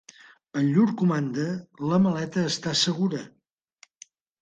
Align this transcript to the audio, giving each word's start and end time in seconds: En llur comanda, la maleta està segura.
En 0.61 0.71
llur 0.77 0.85
comanda, 1.01 1.45
la 1.93 2.01
maleta 2.07 2.49
està 2.55 2.77
segura. 2.83 3.25